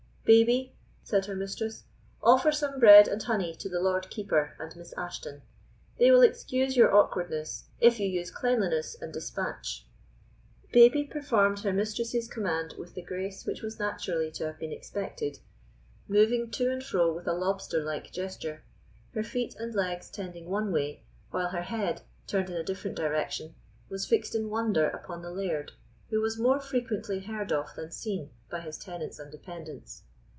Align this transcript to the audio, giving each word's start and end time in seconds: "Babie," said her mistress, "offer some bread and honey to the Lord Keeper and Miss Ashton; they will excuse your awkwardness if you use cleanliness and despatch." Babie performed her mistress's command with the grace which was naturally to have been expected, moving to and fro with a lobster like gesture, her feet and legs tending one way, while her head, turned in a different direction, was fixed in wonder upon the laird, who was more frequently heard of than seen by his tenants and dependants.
"Babie," 0.23 0.71
said 1.03 1.25
her 1.25 1.35
mistress, 1.35 1.83
"offer 2.23 2.53
some 2.53 2.79
bread 2.79 3.09
and 3.09 3.21
honey 3.21 3.53
to 3.55 3.67
the 3.67 3.81
Lord 3.81 4.09
Keeper 4.09 4.55
and 4.59 4.73
Miss 4.77 4.93
Ashton; 4.97 5.41
they 5.99 6.09
will 6.09 6.21
excuse 6.21 6.77
your 6.77 6.95
awkwardness 6.95 7.65
if 7.81 7.99
you 7.99 8.07
use 8.07 8.31
cleanliness 8.31 8.95
and 9.01 9.11
despatch." 9.11 9.87
Babie 10.71 11.03
performed 11.03 11.59
her 11.61 11.73
mistress's 11.73 12.29
command 12.29 12.75
with 12.79 12.93
the 12.93 13.01
grace 13.01 13.45
which 13.45 13.61
was 13.61 13.77
naturally 13.77 14.31
to 14.33 14.45
have 14.45 14.57
been 14.57 14.71
expected, 14.71 15.39
moving 16.07 16.49
to 16.51 16.71
and 16.71 16.81
fro 16.81 17.13
with 17.13 17.27
a 17.27 17.33
lobster 17.33 17.83
like 17.83 18.09
gesture, 18.13 18.63
her 19.13 19.23
feet 19.23 19.53
and 19.59 19.75
legs 19.75 20.09
tending 20.09 20.45
one 20.49 20.71
way, 20.71 21.03
while 21.31 21.49
her 21.49 21.63
head, 21.63 22.03
turned 22.25 22.49
in 22.49 22.55
a 22.55 22.63
different 22.63 22.95
direction, 22.95 23.53
was 23.89 24.05
fixed 24.05 24.33
in 24.33 24.49
wonder 24.49 24.87
upon 24.87 25.21
the 25.23 25.31
laird, 25.31 25.73
who 26.09 26.21
was 26.21 26.39
more 26.39 26.61
frequently 26.61 27.19
heard 27.19 27.51
of 27.51 27.75
than 27.75 27.91
seen 27.91 28.29
by 28.49 28.61
his 28.61 28.77
tenants 28.77 29.19
and 29.19 29.29
dependants. 29.29 30.03